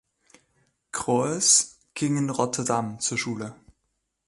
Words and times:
Kroes 0.91 1.77
ging 1.93 2.17
in 2.17 2.31
Rotterdam 2.31 2.99
zur 2.99 3.19
Schule. 3.19 3.55